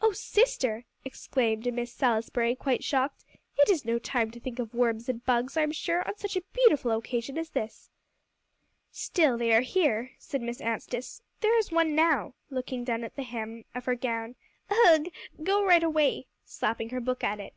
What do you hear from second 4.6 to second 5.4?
of worms and